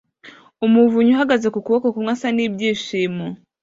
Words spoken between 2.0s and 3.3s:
asa n'ibyishimo